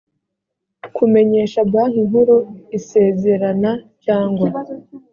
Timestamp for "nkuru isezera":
2.07-3.49